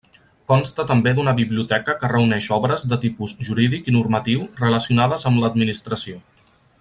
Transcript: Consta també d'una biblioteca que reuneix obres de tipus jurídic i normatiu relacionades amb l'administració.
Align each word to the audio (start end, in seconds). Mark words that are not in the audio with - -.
Consta 0.51 0.85
també 0.91 1.11
d'una 1.17 1.33
biblioteca 1.39 1.95
que 1.99 2.09
reuneix 2.15 2.47
obres 2.57 2.87
de 2.93 2.99
tipus 3.05 3.35
jurídic 3.49 3.91
i 3.93 3.97
normatiu 3.99 4.51
relacionades 4.65 5.31
amb 5.33 5.43
l'administració. 5.45 6.19